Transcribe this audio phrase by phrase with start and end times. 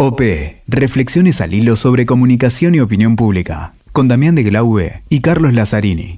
[0.00, 0.20] OP,
[0.68, 6.14] Reflexiones al hilo sobre comunicación y opinión pública, con Damián de Glaube y Carlos Lazzarini.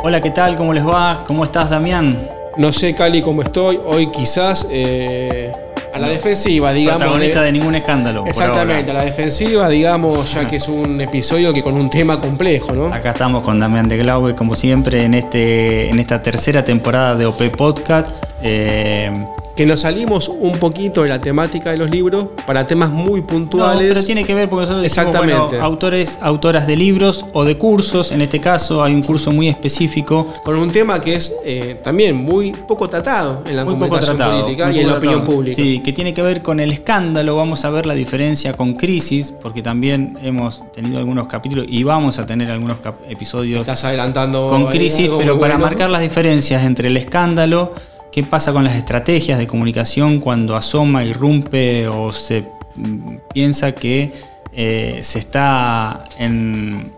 [0.00, 0.56] Hola, ¿qué tal?
[0.56, 1.24] ¿Cómo les va?
[1.26, 2.26] ¿Cómo estás, Damián?
[2.56, 3.78] No sé, Cali, cómo estoy.
[3.84, 5.52] Hoy quizás eh,
[5.92, 7.02] a la defensiva, digamos.
[7.02, 8.24] Protagonista de ningún escándalo.
[8.26, 12.72] Exactamente, a la defensiva, digamos, ya que es un episodio que con un tema complejo,
[12.72, 12.86] ¿no?
[12.86, 17.26] Acá estamos con Damián de Glaube, como siempre, en, este, en esta tercera temporada de
[17.26, 18.24] OP Podcast.
[18.42, 19.12] Eh,
[19.56, 23.88] que nos salimos un poquito de la temática de los libros para temas muy puntuales.
[23.88, 25.58] pero tiene que ver porque nosotros Exactamente.
[25.58, 30.34] autores, autoras de libros o de cursos, en este caso hay un curso muy específico.
[30.44, 34.80] Con un tema que es eh, también muy poco tratado en la comunicación política y
[34.80, 35.56] en la opinión pública.
[35.56, 39.32] Sí, que tiene que ver con el escándalo, vamos a ver la diferencia con crisis,
[39.32, 42.76] porque también hemos tenido algunos capítulos y vamos a tener algunos
[43.08, 47.72] episodios Estás adelantando con crisis, pero para marcar las diferencias entre el escándalo
[48.10, 54.12] ¿Qué pasa con las estrategias de comunicación cuando asoma, irrumpe o se mm, piensa que
[54.52, 56.94] eh, se está en,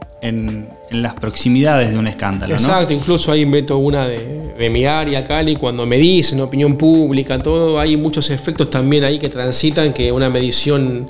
[0.91, 2.55] las proximidades de un escándalo?
[2.55, 7.39] Exacto, incluso ahí invento una de, de, mi área, Cali, cuando me dicen opinión pública,
[7.39, 11.07] todo, hay muchos efectos también ahí que transitan que una medición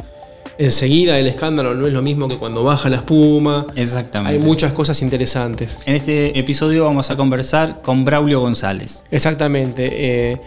[0.58, 3.64] enseguida el escándalo no es lo mismo que cuando baja la espuma.
[3.76, 4.38] Exactamente.
[4.38, 5.78] Hay muchas cosas interesantes.
[5.86, 9.04] En este episodio vamos a conversar con Braulio González.
[9.10, 9.88] Exactamente.
[9.90, 10.40] Eh,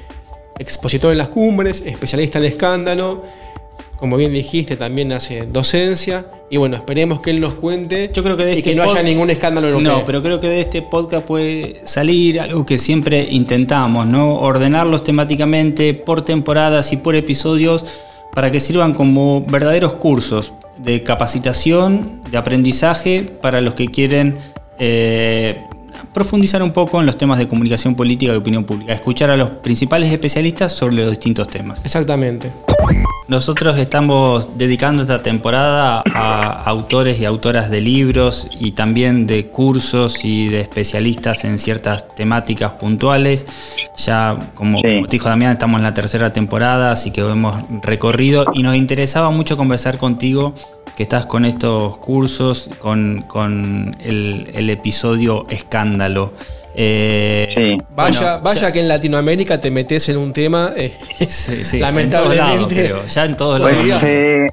[0.60, 3.24] expositor en las cumbres, especialista en escándalo.
[3.98, 6.26] Como bien dijiste, también hace docencia.
[6.50, 8.10] Y bueno, esperemos que él nos cuente.
[8.12, 10.40] Yo creo que de y este que no haya ningún escándalo en No, pero creo
[10.40, 14.40] que de este podcast puede salir algo que siempre intentamos, ¿no?
[14.40, 17.86] Ordenarlos temáticamente por temporadas y por episodios
[18.34, 24.38] para que sirvan como verdaderos cursos de capacitación, de aprendizaje para los que quieren
[24.80, 25.64] eh,
[26.14, 29.50] profundizar un poco en los temas de comunicación política y opinión pública, escuchar a los
[29.50, 31.84] principales especialistas sobre los distintos temas.
[31.86, 32.52] Exactamente.
[33.28, 40.26] Nosotros estamos dedicando esta temporada a autores y autoras de libros y también de cursos
[40.26, 43.46] y de especialistas en ciertas temáticas puntuales.
[43.98, 48.64] Ya, como, te dijo Damián, estamos en la tercera temporada, así que hemos recorrido y
[48.64, 50.54] nos interesaba mucho conversar contigo
[50.96, 56.34] que estás con estos cursos, con, el, episodio Escándalo.
[56.74, 60.94] Eh, vaya, vaya que en Latinoamérica te metes en un tema, eh,
[61.80, 62.94] lamentablemente.
[63.10, 63.76] ya en todos lados.
[63.76, 64.48] Pues, eh,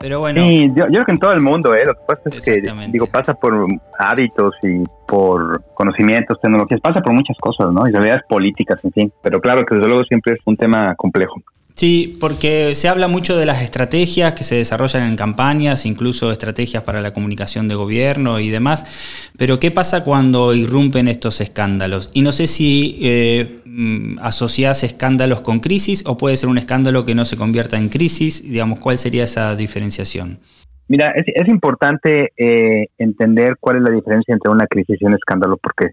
[0.00, 0.46] pero bueno.
[0.46, 1.82] Sí, yo, creo que en todo el mundo, ¿eh?
[1.86, 3.66] Lo que pasa es que, digo, pasa por
[3.98, 7.88] hábitos y por conocimientos, tecnologías, pasa por muchas cosas, ¿no?
[7.88, 9.12] Y realidades políticas, en fin.
[9.22, 11.40] Pero claro que desde luego siempre es un tema complejo.
[11.74, 16.84] Sí, porque se habla mucho de las estrategias que se desarrollan en campañas, incluso estrategias
[16.84, 22.10] para la comunicación de gobierno y demás, pero ¿qué pasa cuando irrumpen estos escándalos?
[22.14, 27.04] Y no sé si eh, mm, asocias escándalos con crisis o puede ser un escándalo
[27.04, 30.38] que no se convierta en crisis, digamos, ¿cuál sería esa diferenciación?
[30.86, 35.56] Mira, es, importante eh, entender cuál es la diferencia entre una crisis y un escándalo,
[35.56, 35.88] porque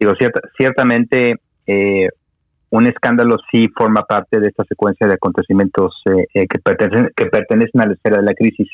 [0.00, 0.14] digo,
[0.56, 1.36] ciertamente
[1.66, 2.08] eh,
[2.70, 7.26] un escándalo sí forma parte de esta secuencia de acontecimientos eh, eh, que, pertenecen, que
[7.26, 8.68] pertenecen a la esfera de la crisis.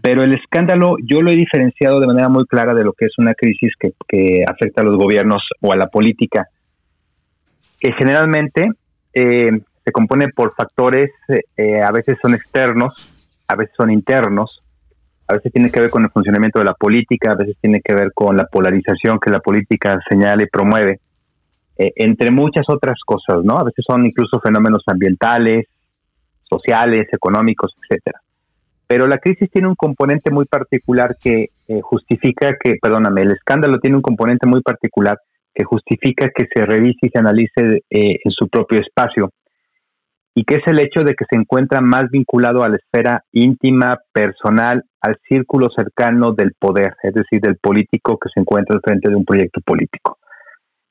[0.00, 3.18] Pero el escándalo yo lo he diferenciado de manera muy clara de lo que es
[3.18, 6.46] una crisis que, afecta a los gobiernos o a la política,
[7.80, 8.70] que generalmente
[9.12, 9.50] eh,
[9.84, 12.94] se compone por factores, a veces son externos,
[13.48, 14.62] a veces son internos,
[15.26, 17.94] a veces tiene que ver con el funcionamiento de la política, a veces tiene que
[17.94, 21.00] ver con la polarización que la política señala y promueve
[21.82, 23.56] eh, entre muchas otras cosas, ¿no?
[23.56, 25.66] A veces son incluso fenómenos ambientales,
[26.48, 28.20] sociales, económicos, etcétera.
[28.86, 33.78] Pero la crisis tiene un componente muy particular que eh, justifica que, perdóname, el escándalo
[33.78, 35.18] tiene un componente muy particular
[35.54, 39.30] que justifica que se revise y se analice eh, en su propio espacio
[40.34, 43.98] y que es el hecho de que se encuentra más vinculado a la esfera íntima,
[44.12, 49.10] personal, al círculo cercano del poder, es decir, del político que se encuentra al frente
[49.10, 50.18] de un proyecto político.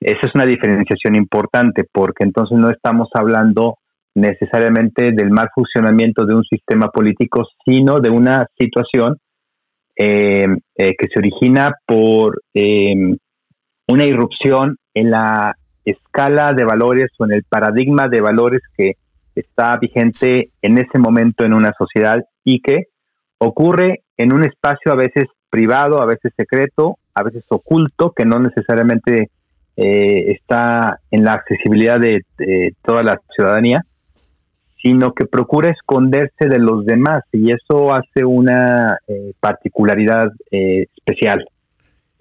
[0.01, 3.77] Esa es una diferenciación importante porque entonces no estamos hablando
[4.15, 9.17] necesariamente del mal funcionamiento de un sistema político, sino de una situación
[9.95, 13.15] eh, eh, que se origina por eh,
[13.87, 15.55] una irrupción en la
[15.85, 18.93] escala de valores o en el paradigma de valores que
[19.35, 22.85] está vigente en ese momento en una sociedad y que
[23.37, 28.39] ocurre en un espacio a veces privado, a veces secreto, a veces oculto, que no
[28.39, 29.29] necesariamente
[29.77, 32.23] eh, está en la accesibilidad de,
[32.83, 33.83] toda la ciudadanía,
[34.81, 41.45] sino que procura esconderse de los demás y eso hace una eh, particularidad eh, especial.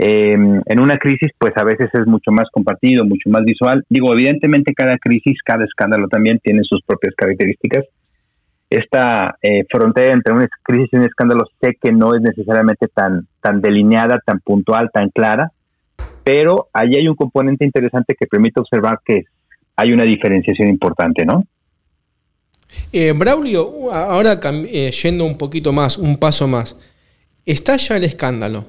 [0.03, 3.85] Em, en una crisis, pues a veces es mucho más compartido, mucho más visual.
[3.91, 7.85] Digo, evidentemente cada crisis, cada escándalo también tiene sus propias características.
[8.71, 13.27] Esta eh, frontera entre una crisis y un escándalo sé que no es necesariamente tan,
[13.43, 15.51] tan delineada, tan puntual, tan clara,
[16.25, 19.25] pero ahí hay un componente interesante que permite observar que
[19.77, 21.47] hay una diferenciación importante, ¿no?
[22.93, 26.77] Eh, Braulio, ahora eh, yendo un poquito más, un paso más,
[27.47, 28.67] está ya el escándalo.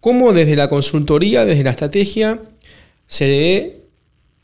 [0.00, 2.40] ¿Cómo desde la consultoría, desde la estrategia,
[3.06, 3.76] se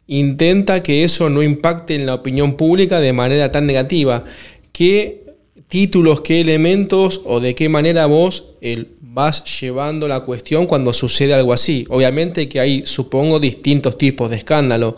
[0.07, 4.25] intenta que eso no impacte en la opinión pública de manera tan negativa?
[4.73, 5.28] ¿Qué
[5.69, 8.57] títulos, qué elementos o de qué manera vos
[9.01, 11.87] vas llevando la cuestión cuando sucede algo así?
[11.89, 14.97] Obviamente que hay, supongo, distintos tipos de escándalo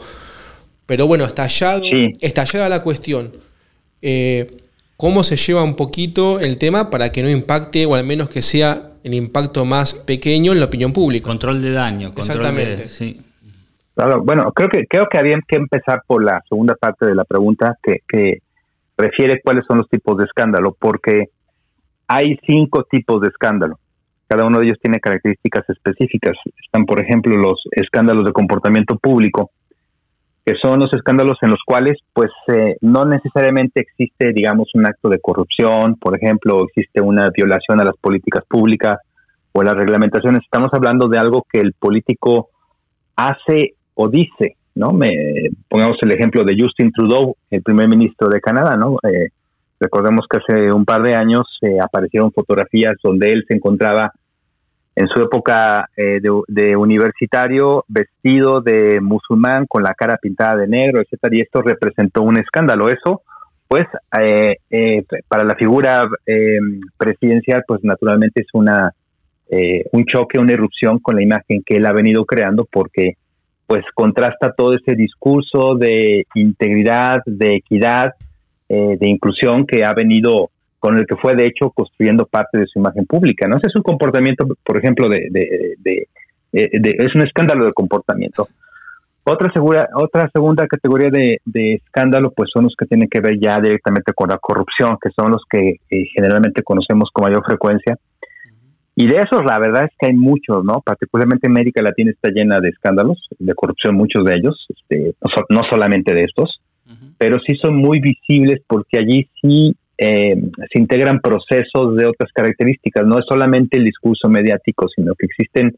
[0.90, 1.84] pero bueno, estallado,
[2.20, 3.30] estallada la cuestión.
[4.02, 4.48] Eh,
[4.96, 8.42] ¿Cómo se lleva un poquito el tema para que no impacte, o al menos que
[8.42, 11.26] sea el impacto más pequeño en la opinión pública?
[11.28, 12.08] Control de daño.
[12.08, 12.88] Exactamente.
[12.88, 13.20] sí.
[13.94, 17.24] Claro, bueno, creo que creo que había que empezar por la segunda parte de la
[17.24, 18.38] pregunta que, que
[19.00, 21.26] refiere cuáles son los tipos de escándalo, porque
[22.08, 23.78] hay cinco tipos de escándalo.
[24.28, 26.36] Cada uno de ellos tiene características específicas.
[26.64, 29.50] Están, por ejemplo, los escándalos de comportamiento público,
[30.44, 35.08] que son los escándalos en los cuales pues eh, no necesariamente existe, digamos, un acto
[35.08, 38.98] de corrupción, por ejemplo, existe una violación a las políticas públicas
[39.52, 40.42] o a las reglamentaciones.
[40.44, 42.48] Estamos hablando de algo que el político
[43.16, 44.92] hace o dice, ¿no?
[44.92, 45.10] Me,
[45.68, 48.96] pongamos el ejemplo de Justin Trudeau, el primer ministro de Canadá, ¿no?
[49.02, 49.28] Eh,
[49.78, 54.12] recordemos que hace un par de años eh, aparecieron fotografías donde él se encontraba
[54.96, 61.00] en su época eh, de, universitario vestido de musulmán con la cara pintada de negro,
[61.00, 62.88] etcétera, y esto representó un escándalo.
[62.88, 63.22] Eso,
[63.68, 63.86] pues,
[64.18, 66.08] eh, para la figura
[66.96, 68.92] presidencial, pues naturalmente es una
[69.92, 73.16] un choque, una irrupción con la imagen que él ha venido creando, porque
[73.70, 78.14] pues contrasta todo ese discurso de integridad, de equidad,
[78.68, 80.50] de inclusión que ha venido
[80.80, 83.46] con el que fue de hecho construyendo parte de su imagen pública.
[83.46, 83.58] ¿no?
[83.58, 86.08] Ese es un comportamiento, por ejemplo, de, de,
[86.52, 88.48] es un escándalo de comportamiento.
[89.22, 93.60] Otra, segura, otra segunda categoría de, escándalo pues son los que tienen que ver ya
[93.60, 97.96] directamente con la corrupción, que son los que eh, generalmente conocemos con mayor frecuencia.
[99.00, 100.82] Y de esos la verdad es que hay muchos, ¿no?
[100.84, 105.14] Particularmente América Latina está llena de escándalos de corrupción, muchos de ellos, este,
[105.48, 106.60] no, solamente de estos,
[107.16, 110.36] pero sí son muy visibles porque allí sí eh,
[110.70, 113.06] se integran procesos de otras características.
[113.06, 115.74] No es solamente el discurso mediático, sino que existen,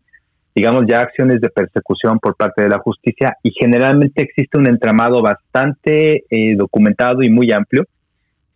[0.53, 5.23] digamos, ya acciones de persecución por parte de la justicia y generalmente existe un entramado
[5.23, 7.85] bastante eh, documentado y muy amplio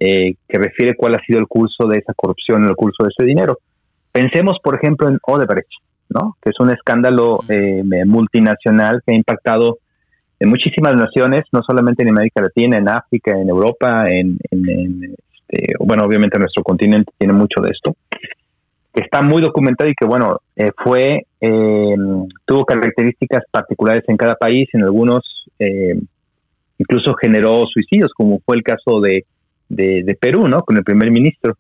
[0.01, 3.25] eh, que refiere cuál ha sido el curso de esa corrupción, el curso de ese
[3.25, 3.59] dinero.
[4.17, 5.69] Pensemos, por ejemplo, en Odebrecht,
[6.09, 6.37] ¿no?
[6.41, 7.41] que es un escándalo
[8.07, 9.77] multinacional que ha impactado
[10.41, 16.05] en muchísimas naciones, no solamente en América Latina, en África, en Europa, en, este, bueno,
[16.07, 17.95] obviamente nuestro continente tiene mucho de esto,
[18.95, 21.97] que está muy documentado y que, bueno, eh, fue, eh,
[22.47, 26.01] tuvo características particulares en cada país, en algunos eh,
[26.79, 29.27] incluso generó suicidios, como fue el caso de,
[29.69, 30.63] de, Perú, ¿no?
[30.63, 31.59] Con el primer ministro,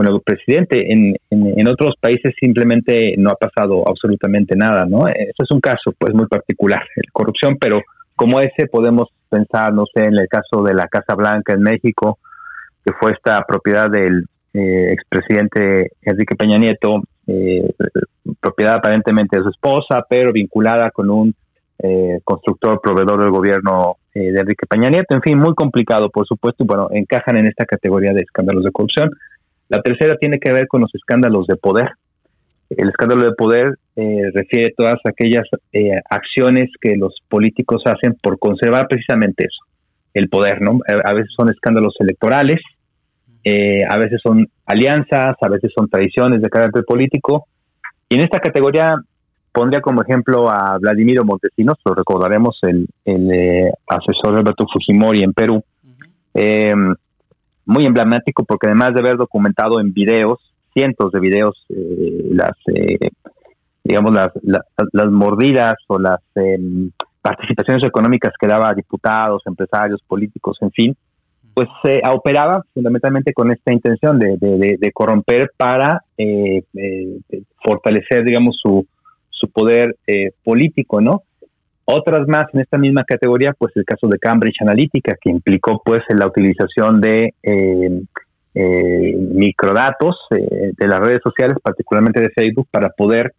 [0.00, 0.90] con el presidente.
[0.90, 5.06] En, en, otros países simplemente no ha pasado absolutamente nada, ¿no?
[5.08, 7.82] Eso es un caso, pues, muy particular, la corrupción, pero
[8.16, 12.18] como ese podemos pensar, no sé, en el caso de la Casa Blanca en México,
[12.82, 14.24] que fue esta propiedad del
[14.54, 17.70] eh, expresidente Enrique Peña Nieto, eh,
[18.40, 21.34] propiedad aparentemente de su esposa, pero vinculada con un
[21.78, 25.14] eh, constructor, proveedor del gobierno de Enrique Peña Nieto.
[25.14, 28.72] En fin, muy complicado, por supuesto, y bueno, encajan en esta categoría de escándalos de
[28.72, 29.10] corrupción.
[29.70, 31.88] La tercera tiene que ver con los escándalos de poder.
[32.68, 35.44] El escándalo de poder refiere a todas aquellas
[36.08, 39.64] acciones que los políticos hacen por conservar precisamente eso,
[40.14, 40.78] el poder, ¿no?
[40.86, 42.60] A veces son escándalos electorales,
[43.42, 47.46] eh, a veces son alianzas, a veces son tradiciones de carácter político.
[48.08, 48.94] Y en esta categoría
[49.52, 55.32] pondría como ejemplo a Vladimiro Montesinos, lo recordaremos, el, el eh, asesor Alberto Fujimori en
[55.32, 55.62] Perú.
[56.34, 56.74] Eh,
[57.70, 60.38] muy emblemático porque además de haber documentado en videos,
[60.74, 62.52] cientos de videos, las,
[63.84, 64.32] digamos, las,
[64.92, 66.90] las, mordidas o las em,
[67.22, 70.96] participaciones económicas que daba a diputados, empresarios, políticos, en fin,
[71.54, 78.56] pues se operaba fundamentalmente con esta intención de, de, corromper para eh, eh, fortalecer, digamos,
[78.62, 78.86] su,
[79.30, 81.22] su poder eh, político, ¿no?
[81.92, 86.02] Otras más en esta misma categoría, pues el caso de Cambridge Analytica, que implicó pues
[86.08, 87.34] la utilización de
[88.54, 93.32] microdatos de las redes sociales, particularmente de Facebook, para poder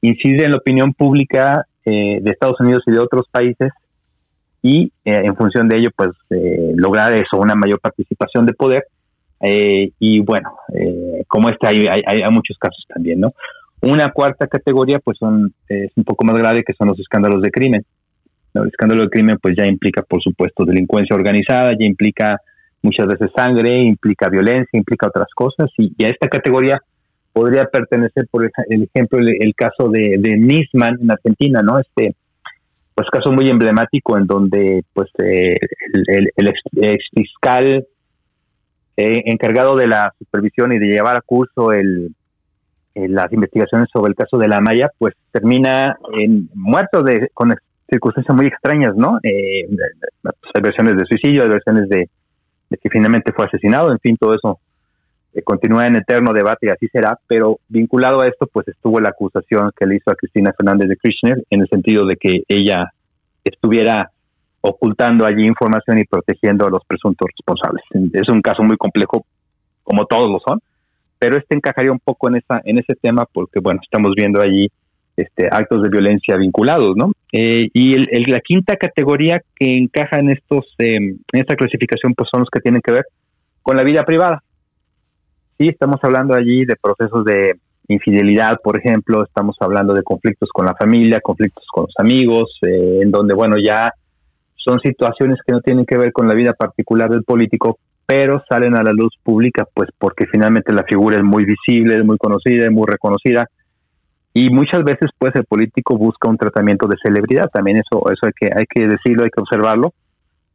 [0.00, 3.72] incidir en la opinión pública de Estados Unidos y de otros países
[4.62, 6.10] y en función de ello, pues
[6.76, 8.84] lograr eso, una mayor participación de poder.
[9.40, 10.56] y bueno,
[11.26, 13.32] como este hay, hay, muchos casos también, ¿no?
[13.82, 17.50] Una cuarta categoría, pues son, es un poco más grave, que son los escándalos de
[17.50, 17.84] crimen.
[18.54, 22.40] El escándalo de crimen, pues ya implica, por supuesto, delincuencia organizada, ya implica
[22.82, 26.80] muchas veces sangre, implica violencia, implica otras cosas, y, a esta categoría
[27.32, 31.80] podría pertenecer, por ejemplo, el, caso de, Nisman en Argentina, ¿no?
[31.80, 32.14] Este,
[32.94, 35.56] pues caso muy emblemático en donde, pues, eh,
[36.08, 37.86] el, ex, fiscal
[38.96, 42.14] eh, encargado de la supervisión y de llevar a curso el,
[42.94, 47.52] las investigaciones sobre el caso de la Maya, pues termina en muerto de, con
[47.88, 49.18] circunstancias muy extrañas, ¿no?
[49.22, 49.68] Eh,
[50.24, 52.08] hay versiones de suicidio, hay versiones de,
[52.70, 54.58] que finalmente fue asesinado, en fin, todo eso
[55.34, 59.10] eh, continúa en eterno debate y así será, pero vinculado a esto, pues estuvo la
[59.10, 62.92] acusación que le hizo a Cristina Fernández de Kirchner en el sentido de que ella
[63.44, 64.10] estuviera
[64.62, 67.84] ocultando allí información y protegiendo a los presuntos responsables.
[68.12, 69.26] Es un caso muy complejo,
[69.82, 70.60] como todos lo son,
[71.22, 74.68] pero este encajaría un poco en esa en ese tema porque bueno estamos viendo allí
[75.16, 80.30] este actos de violencia vinculados no eh, y el, la quinta categoría que encaja en
[80.30, 83.04] estos em, en esta clasificación pues son los que tienen que ver
[83.62, 84.42] con la vida privada.
[85.56, 87.52] Sí estamos hablando allí de procesos de
[87.86, 92.98] infidelidad por ejemplo estamos hablando de conflictos con la familia conflictos con los amigos eh,
[93.00, 93.92] en donde bueno ya
[94.56, 98.76] son situaciones que no tienen que ver con la vida particular del político, pero salen
[98.76, 102.64] a la luz pública, pues porque finalmente la figura es muy visible, es muy conocida,
[102.64, 103.48] es muy reconocida,
[104.34, 108.32] y muchas veces pues el político busca un tratamiento de celebridad, también eso, eso hay
[108.32, 109.92] que, hay que decirlo, hay que observarlo,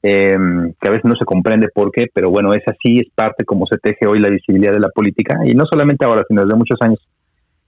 [0.01, 3.45] em, que a veces no se comprende por qué, pero bueno, es así, es parte
[3.45, 6.57] como se teje hoy la visibilidad de la política, y no solamente ahora, sino desde
[6.57, 6.99] muchos años.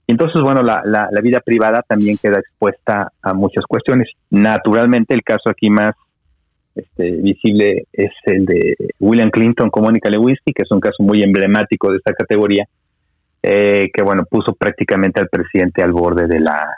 [0.06, 4.08] Y entonces, bueno, la, la, la vida privada también queda expuesta a muchas cuestiones.
[4.30, 5.94] Naturalmente, el caso aquí más
[6.74, 11.22] este, visible es el de William Clinton con Mónica Lewinsky, que es un caso muy
[11.22, 12.64] emblemático de esta categoría,
[13.42, 16.76] eh, que bueno, puso prácticamente al presidente al borde de la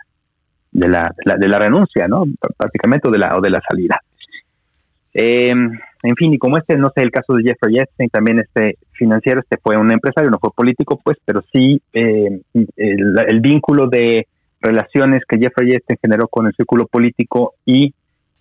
[0.70, 2.24] de la, de la, renuncia, ¿no?
[2.56, 4.00] Prácticamente o de la, o de la salida.
[5.12, 8.78] Eh, en fin, y como este, no sé, el caso de Jeffrey Epstein, también este
[8.92, 13.88] financiero, este fue un empresario, no fue político, pues, pero sí eh, el, el, vínculo
[13.88, 14.26] de
[14.62, 17.92] relaciones que Jeffrey Epstein generó con el círculo político y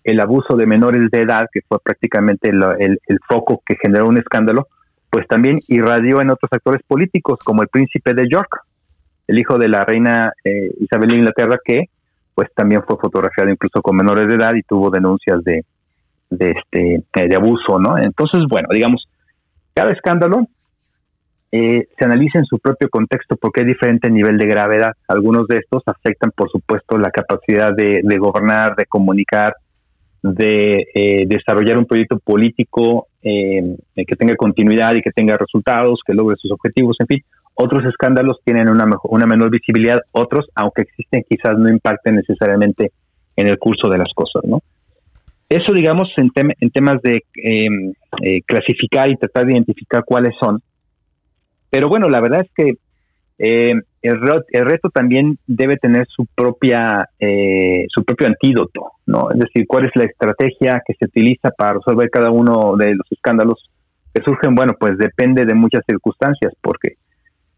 [0.04, 4.18] el abuso de menores de edad, que fue prácticamente el, el, foco que generó un
[4.18, 4.68] escándalo,
[5.10, 8.60] pues también irradió en otros actores políticos, como el príncipe de York,
[9.28, 11.84] el hijo de la reina eh, Isabel de Inglaterra, que
[12.34, 15.64] pues también fue fotografiado incluso con menores de edad y tuvo denuncias de,
[16.30, 17.98] de, este, eh, de abuso, ¿no?
[17.98, 19.06] Entonces, bueno, digamos,
[19.74, 20.46] cada escándalo
[21.52, 24.92] eh, se analiza en su propio contexto porque hay diferente nivel de gravedad.
[25.06, 29.54] Algunos de estos afectan, por supuesto, la capacidad de, de gobernar, de comunicar,
[30.22, 36.14] de eh, desarrollar un proyecto político eh, que tenga continuidad y que tenga resultados, que
[36.14, 37.22] logre sus objetivos, en fin.
[37.54, 42.92] Otros escándalos tienen una, mejor, una menor visibilidad, otros, aunque existen, quizás no impacten necesariamente
[43.36, 44.60] en el curso de las cosas, ¿no?
[45.48, 50.62] Eso, digamos, en, en temas de em, eh, clasificar y tratar de identificar cuáles son.
[51.68, 52.76] Pero bueno, la verdad es que
[53.38, 54.18] eh, el,
[54.50, 59.30] el, reto también debe tener su propia eh, su propio antídoto, ¿no?
[59.30, 63.06] Es decir, cuál es la estrategia que se utiliza para resolver cada uno de los
[63.10, 63.70] escándalos
[64.12, 64.56] que surgen.
[64.56, 66.96] Bueno, pues depende de muchas circunstancias, porque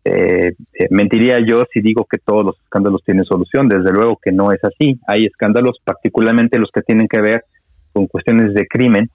[0.04, 3.68] eh, eh, mentiría yo si digo que todos los escándalos tienen solución.
[3.68, 5.00] Desde luego que no es así.
[5.06, 7.44] Hay escándalos, particularmente los que tienen que ver
[7.92, 9.08] con cuestiones de crimen,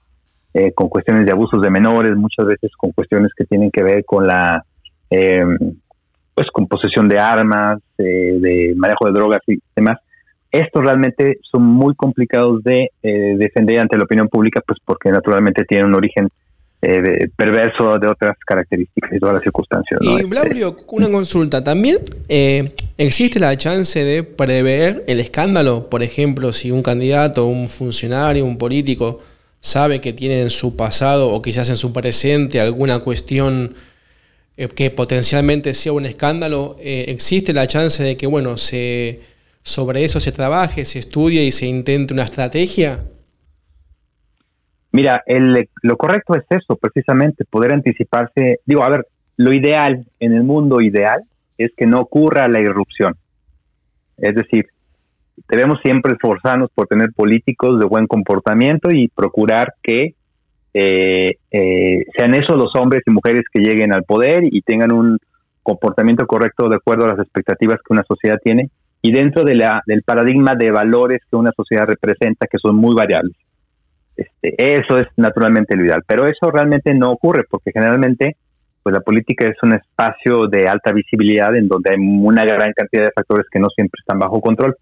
[0.74, 4.26] con cuestiones de abusos de menores, muchas veces con cuestiones que tienen que ver con
[4.26, 4.64] la
[6.40, 9.98] pues con posesión de armas, eh, de manejo de drogas y demás.
[10.50, 15.66] Estos realmente son muy complicados de eh, defender ante la opinión pública, pues porque naturalmente
[15.66, 16.30] tienen un origen
[16.80, 20.00] eh, perverso de otras características y todas las circunstancias.
[20.00, 21.62] Y Blaulio, una consulta.
[21.62, 21.98] ¿También
[22.96, 25.90] existe la chance de prever el escándalo?
[25.90, 29.20] Por ejemplo, si un candidato, un funcionario, un político
[29.60, 33.74] sabe que tiene en su pasado o quizás en su presente alguna cuestión
[34.60, 39.20] eh, que potencialmente sea un escándalo, eh, existe la chance de que, bueno, se,
[39.62, 43.00] sobre eso se trabaje, se estudie y se intente una estrategia?
[44.92, 45.22] Mira,
[45.82, 48.60] lo correcto es eso, precisamente, poder anticiparse.
[48.66, 49.06] Digo, a ver,
[49.38, 51.22] lo ideal en el mundo ideal
[51.56, 53.14] es que no ocurra la irrupción.
[54.18, 54.66] Es decir,
[55.48, 60.16] debemos siempre esforzarnos por tener políticos de buen comportamiento y procurar que
[60.72, 65.18] eh, eh, sean esos los hombres y mujeres que lleguen al poder y tengan un
[65.62, 68.70] comportamiento correcto de acuerdo a las expectativas que una sociedad tiene
[69.02, 69.62] y dentro del
[70.04, 73.34] paradigma de valores que una sociedad representa, que son muy variables.
[74.16, 78.36] Este, eso es naturalmente lo ideal, pero eso realmente no ocurre porque generalmente
[78.82, 83.04] pues la política es un espacio de alta visibilidad en donde hay una gran cantidad
[83.04, 84.76] de factores que no siempre están bajo control.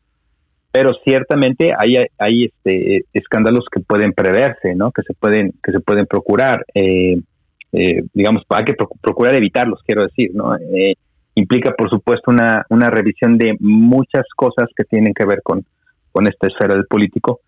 [0.70, 4.92] Pero ciertamente hay, hay este, escándalos que pueden preverse, ¿no?
[4.92, 6.64] que se pueden que se pueden procurar.
[6.74, 7.16] Eh,
[7.72, 10.30] eh, digamos, hay que procurar evitarlos, quiero decir.
[10.34, 10.56] ¿no?
[10.56, 10.94] Eh,
[11.34, 15.64] implica, por supuesto, una, una revisión de muchas cosas que tienen que ver con,
[16.12, 17.40] con esta esfera del político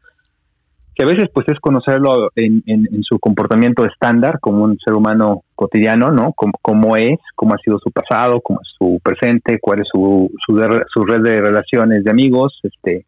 [1.02, 2.62] a veces pues es conocerlo en,
[3.02, 6.32] su comportamiento estándar como un ser humano cotidiano, ¿no?
[6.32, 11.04] Cómo, es, cómo ha sido su pasado, cómo es su presente, cuál es su, su,
[11.04, 13.04] red de relaciones de amigos, este,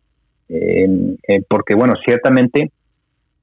[1.49, 2.71] porque bueno, ciertamente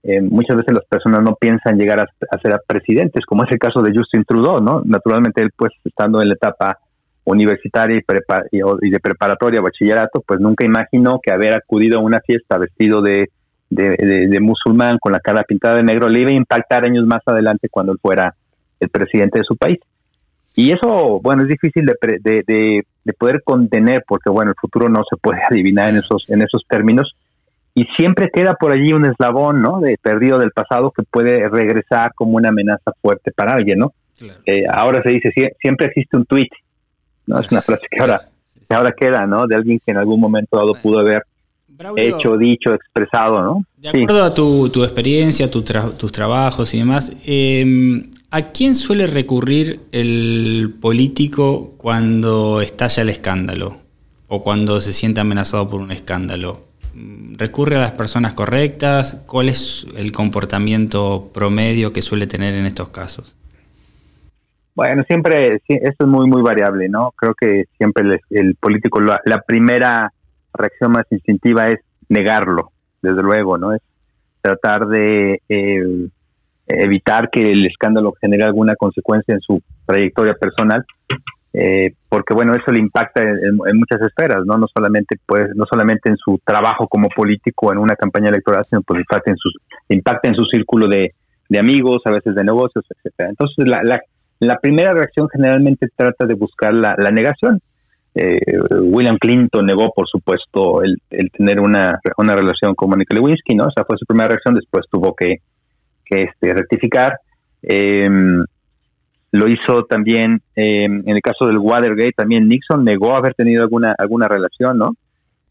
[0.03, 3.81] eh, muchas veces las personas no piensan llegar a, ser presidentes, como es el caso
[3.81, 4.81] de Justin Trudeau, ¿no?
[4.85, 6.77] Naturalmente él pues estando en la etapa
[7.25, 12.57] universitaria y, y de preparatoria, bachillerato, pues nunca imaginó que haber acudido a una fiesta
[12.57, 13.29] vestido de
[13.69, 17.69] de, musulmán con la cara pintada de negro le iba a impactar años más adelante
[17.69, 18.35] cuando él fuera
[18.79, 19.79] el presidente de su país.
[20.55, 25.17] Y eso, bueno, es difícil de, de, poder contener porque, bueno, el futuro no se
[25.17, 27.15] puede adivinar en esos, en esos términos.
[27.75, 29.79] Y siempre queda por allí un eslabón, ¿no?
[29.79, 33.93] De perdido del pasado que puede regresar como una amenaza fuerte para alguien, ¿no?
[34.45, 36.49] Eh, ahora se dice, siempre existe un tweet,
[37.27, 37.39] ¿no?
[37.39, 38.21] Es una frase que ahora,
[38.67, 39.47] que ahora queda, ¿no?
[39.47, 41.23] De alguien que en algún momento dado pudo haber
[41.95, 43.63] hecho, dicho, expresado, ¿no?
[43.77, 49.79] De acuerdo a tu, tu experiencia, tus trabajos y demás, em, ¿a quién suele recurrir
[49.91, 53.77] el político cuando estalla el escándalo
[54.27, 56.65] o cuando se siente amenazado por un escándalo?
[57.37, 59.23] ¿Recurre a las personas correctas?
[59.25, 63.35] ¿Cuál es el comportamiento promedio que suele tener en estos casos?
[64.75, 67.13] Bueno, siempre, esto es muy, muy variable, ¿no?
[67.15, 70.11] Creo que siempre el, político, la primera
[70.59, 73.73] reacción más instintiva es negarlo, desde luego, ¿no?
[73.73, 73.81] Es
[74.41, 76.07] tratar de eh,
[76.67, 80.85] evitar que el escándalo genere alguna consecuencia en su trayectoria personal,
[81.53, 84.57] eh, porque bueno, eso le impacta en, muchas esferas, ¿no?
[84.57, 88.81] No solamente pues, no solamente en su trabajo como político en una campaña electoral, sino
[88.83, 89.49] pues impacta en su,
[89.89, 91.13] impacta en su círculo de,
[91.57, 93.29] amigos, a veces de negocios, etcétera.
[93.29, 93.99] Entonces la, la,
[94.39, 97.59] la primera reacción generalmente trata de buscar la, la negación
[98.21, 98.39] eh,
[98.81, 100.97] William Clinton negó, por supuesto, el,
[101.31, 103.69] tener una, una, relación con Monica Lewinsky, ¿no?
[103.69, 105.37] Esa fue su primera reacción, después tuvo que,
[106.05, 107.19] que este, rectificar.
[107.61, 108.43] Em,
[109.31, 113.95] lo hizo también em, en el caso del Watergate, también Nixon negó haber tenido alguna,
[113.97, 114.95] alguna relación, ¿no?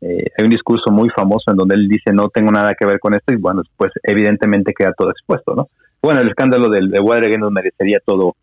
[0.00, 3.00] Eh, hay un discurso muy famoso en donde él dice no tengo nada que ver
[3.00, 5.68] con esto y bueno, pues evidentemente queda todo expuesto, ¿no?
[6.02, 8.36] Bueno, el escándalo del, de Watergate nos merecería todo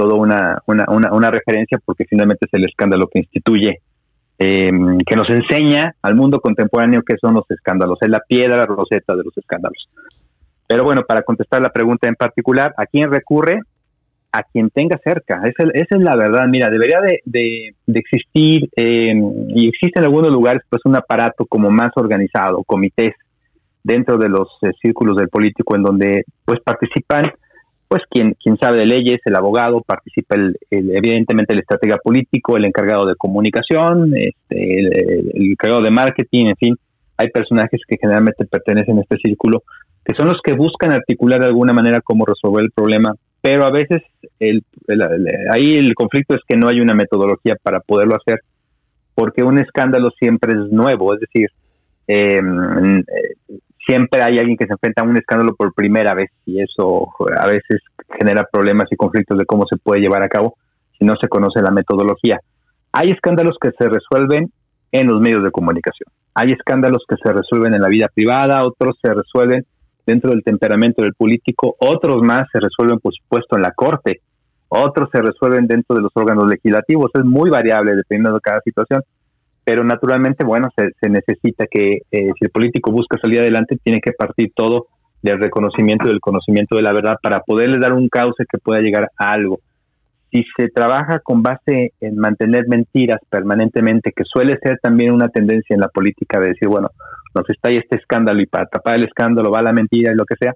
[0.00, 3.80] todo una, una, una, referencia porque finalmente es el escándalo que instituye,
[4.38, 9.14] em, que nos enseña al mundo contemporáneo qué son los escándalos, es la piedra roseta
[9.14, 9.90] de los escándalos.
[10.66, 13.60] Pero bueno, para contestar la pregunta en particular, ¿a quién recurre?
[14.32, 15.42] A quien tenga cerca.
[15.44, 16.46] Esa, esa es la verdad.
[16.48, 21.68] Mira, debería de, de, existir, em, y existe en algunos lugares, pues un aparato como
[21.70, 23.12] más organizado, comités
[23.84, 27.24] dentro de los eh, círculos del político en donde pues participan
[27.90, 32.64] pues quien, quien sabe de leyes, el abogado, participa el, evidentemente el estratega político, el
[32.64, 36.76] encargado de comunicación, este, el, encargado de marketing, en fin,
[37.16, 39.64] hay personajes que generalmente pertenecen a este círculo,
[40.04, 43.72] que son los que buscan articular de alguna manera cómo resolver el problema, pero a
[43.72, 44.02] veces
[44.38, 44.62] el,
[45.50, 48.38] ahí el conflicto es que no hay una metodología para poderlo hacer,
[49.16, 51.48] porque un escándalo siempre es nuevo, es decir,
[52.06, 52.38] eh,
[53.90, 57.46] siempre hay alguien que se enfrenta a un escándalo por primera vez y eso a
[57.48, 57.80] veces
[58.18, 60.54] genera problemas y conflictos de cómo se puede llevar a cabo
[60.96, 62.38] si no se conoce la metodología.
[62.92, 64.52] Hay escándalos que se resuelven
[64.92, 66.06] en los medios de comunicación.
[66.34, 69.66] Hay escándalos que se resuelven en la vida privada, otros se resuelven
[70.06, 74.20] dentro del temperamento del político, otros más se resuelven, por supuesto, en la corte,
[74.68, 77.10] otros se resuelven dentro de los órganos legislativos.
[77.14, 79.02] Es muy variable dependiendo de cada situación
[79.64, 84.12] pero naturalmente, bueno, se, necesita que eh, si el político busca salir adelante, tiene que
[84.12, 84.86] partir todo
[85.22, 89.10] del reconocimiento del conocimiento de la verdad para poderle dar un cauce que pueda llegar
[89.18, 89.60] a algo.
[90.30, 95.74] Si se trabaja con base en mantener mentiras permanentemente, que suele ser también una tendencia
[95.74, 96.88] en la política de decir, bueno,
[97.34, 100.24] nos está ahí este escándalo y para tapar el escándalo va la mentira y lo
[100.24, 100.54] que sea,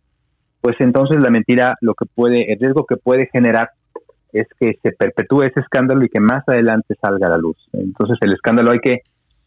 [0.60, 3.70] pues entonces la mentira, lo que puede, el riesgo que puede generar
[4.34, 7.56] es que se perpetúe ese escándalo y que más adelante salga a la luz.
[7.72, 8.98] Entonces el escándalo hay que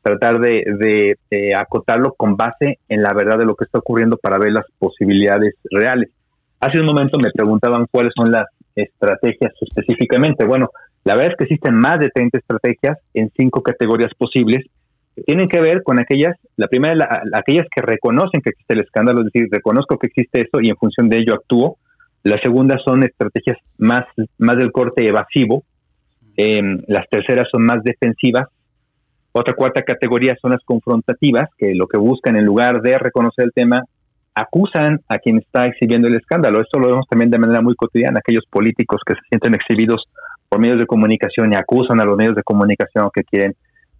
[0.02, 1.16] tratar de,
[1.56, 5.56] acotarlo con base en la verdad de lo que está ocurriendo para ver las posibilidades
[5.70, 6.10] reales.
[6.60, 8.46] Hace un momento me preguntaban cuáles son las
[8.76, 10.46] estrategias específicamente.
[10.46, 10.70] Bueno,
[11.04, 14.66] la verdad es que existen más de 30 estrategias en cinco categorías posibles
[15.26, 19.32] tienen que ver con aquellas, la primera, aquellas que reconocen que existe el escándalo, es
[19.32, 21.78] decir, reconozco que existe eso y en función de ello actúo.
[22.24, 24.06] La segunda son estrategias más,
[24.38, 25.64] más del corte evasivo.
[26.36, 28.48] Em, las terceras son más defensivas.
[29.32, 33.52] Otra cuarta categoría son las confrontativas, que lo que buscan en lugar de reconocer el
[33.54, 33.84] tema,
[34.34, 36.62] acusan a quien está exhibiendo el escándalo.
[36.62, 40.04] Esto lo vemos también de manera muy cotidiana, aquellos políticos que se sienten exhibidos
[40.50, 43.56] por medios de comunicación y acusan a los medios de comunicación que quieren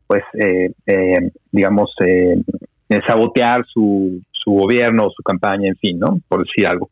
[0.08, 2.36] pues, eh, eh, digamos, eh,
[3.06, 6.20] sabotear su, su gobierno o su campaña, en fin, ¿no?
[6.28, 6.90] Por decir algo.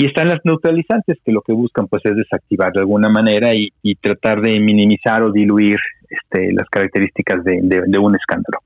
[0.00, 3.96] Y están las neutralizantes, que lo que buscan pues es desactivar de alguna manera y,
[3.96, 5.76] tratar de minimizar o diluir
[6.08, 8.60] este, las características de, un escándalo.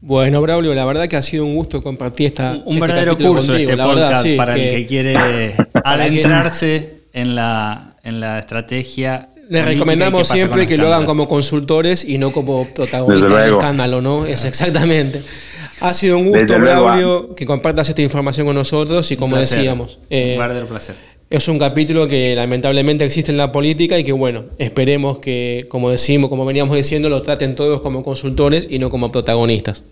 [0.00, 2.52] Bueno, Braulio, la verdad que ha sido un gusto compartir esta.
[2.64, 5.16] Un, este verdadero curso este podcast para el que quiere
[5.84, 12.16] adentrarse en la, en la estrategia les recomendamos siempre que lo hagan como consultores y
[12.16, 14.24] no como protagonistas del escándalo, ¿no?
[14.24, 15.20] Es exactamente.
[15.80, 19.98] Ha sido un gusto, Braulio, que compartas esta información con nosotros y como decíamos.
[20.08, 20.96] Eh, un placer.
[21.28, 25.90] Es un capítulo que lamentablemente existe en la política y que, bueno, esperemos que, como
[25.90, 29.84] decimos, como veníamos diciendo, lo traten todos como consultores y no como protagonistas.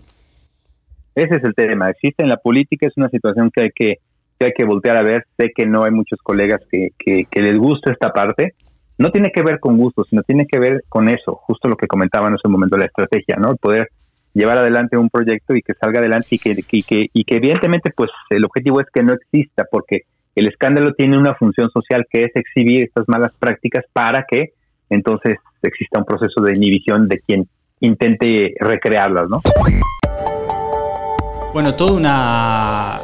[1.13, 1.89] Ese es el tema.
[1.91, 3.99] Existe en la política, es una situación que hay que,
[4.39, 5.25] hay que voltear a ver.
[5.37, 8.55] Sé que no hay muchos colegas que, que les guste esta parte,
[9.01, 11.87] no tiene que ver con gusto, sino tiene que ver con eso, justo lo que
[11.87, 13.55] comentaba en ese momento, la estrategia, ¿no?
[13.55, 13.89] poder
[14.33, 17.91] llevar adelante un proyecto y que salga adelante y que, y que, y que evidentemente
[17.95, 20.01] pues el objetivo es que no exista, porque
[20.35, 24.51] el escándalo tiene una función social que es exhibir estas malas prácticas para que
[24.89, 27.47] entonces exista un proceso de inhibición de quien
[27.81, 29.41] intente recrearlas, ¿no?
[31.53, 31.91] Bueno, toda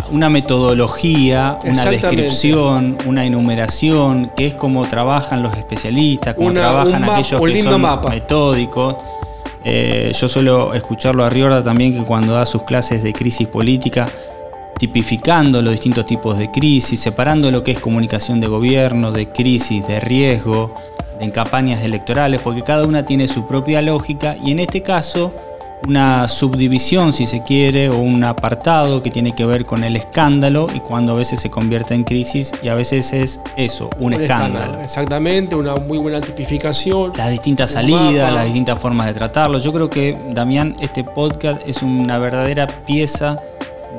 [0.10, 7.42] una, metodología, una descripción, una enumeración, que es como trabajan los especialistas, cómo trabajan aquellos
[7.42, 8.96] que son metódicos.
[9.66, 14.08] Eh, yo suelo escucharlo a Riorda también que cuando da sus clases de crisis política,
[14.78, 19.86] tipificando los distintos tipos de crisis, separando lo que es comunicación de gobierno, de crisis,
[19.86, 20.74] de riesgo,
[21.20, 25.34] de campañas electorales, porque cada una tiene su propia lógica y en este caso
[25.84, 30.68] una subdivisión, si se quiere, o un apartado que tiene que ver con el escándalo
[30.74, 34.80] y cuando a veces se convierte en crisis y a veces es eso, un, escándalo.
[34.82, 37.12] Exactamente, una muy buena tipificación.
[37.16, 39.60] Las distintas salidas, las distintas formas de tratarlo.
[39.60, 43.38] Yo creo que, Damián, este podcast es una verdadera pieza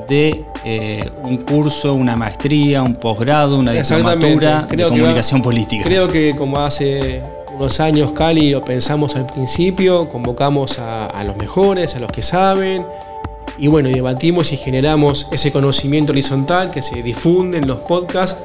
[0.07, 5.83] de eh, un curso, una maestría, un posgrado, una diplomatura de comunicación política.
[5.83, 7.21] Creo que como hace
[7.59, 12.85] unos años Cali lo pensamos al principio, convocamos a, los mejores, a los que saben,
[13.57, 18.41] y bueno, debatimos y generamos ese conocimiento horizontal que se difunde en los podcasts,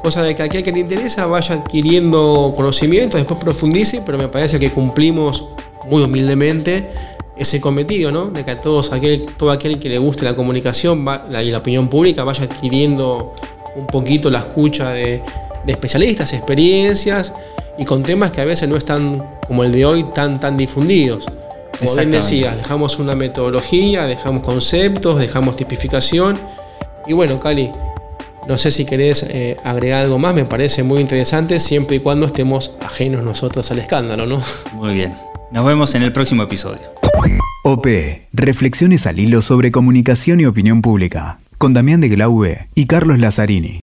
[0.00, 4.60] cosa de que aquel que le interesa vaya adquiriendo conocimiento, después profundice, pero me parece
[4.60, 5.48] que cumplimos
[5.88, 6.88] muy humildemente
[7.36, 8.26] ese cometido, ¿no?
[8.26, 11.04] De que a todos aquel, todo aquel que le guste la comunicación
[11.42, 13.34] y la opinión pública vaya adquiriendo
[13.74, 15.20] un poquito la escucha de,
[15.64, 17.32] de especialistas, experiencias
[17.78, 21.26] y con temas que a veces no están, como el de hoy, tan, tan difundidos.
[21.78, 26.38] Como bien decías, dejamos una metodología, dejamos conceptos, dejamos tipificación.
[27.06, 27.70] Y bueno, Cali,
[28.48, 32.26] no sé si querés eh, agregar algo más, me parece muy interesante, siempre y cuando
[32.26, 34.42] estemos ajenos nosotros al escándalo, ¿no?
[34.74, 35.12] Muy bien.
[35.50, 36.80] Nos vemos en el próximo episodio.
[37.64, 37.86] OP,
[38.32, 43.81] Reflexiones al hilo sobre comunicación y opinión pública, con Damián de Glaube y Carlos Lazzarini.